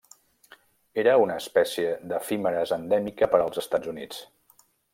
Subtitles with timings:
[1.01, 4.25] Era una espècie d'efímeres endèmica per als Estats Units.